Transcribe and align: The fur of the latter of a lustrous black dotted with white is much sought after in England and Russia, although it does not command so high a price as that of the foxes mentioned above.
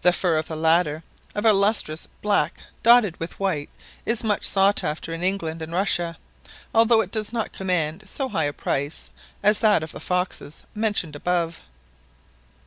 The 0.00 0.14
fur 0.14 0.38
of 0.38 0.48
the 0.48 0.56
latter 0.56 1.02
of 1.34 1.44
a 1.44 1.52
lustrous 1.52 2.08
black 2.22 2.62
dotted 2.82 3.20
with 3.20 3.38
white 3.38 3.68
is 4.06 4.24
much 4.24 4.46
sought 4.46 4.82
after 4.82 5.12
in 5.12 5.22
England 5.22 5.60
and 5.60 5.74
Russia, 5.74 6.16
although 6.74 7.02
it 7.02 7.12
does 7.12 7.34
not 7.34 7.52
command 7.52 8.04
so 8.08 8.30
high 8.30 8.44
a 8.46 8.54
price 8.54 9.10
as 9.42 9.58
that 9.58 9.82
of 9.82 9.92
the 9.92 10.00
foxes 10.00 10.62
mentioned 10.74 11.14
above. 11.14 11.60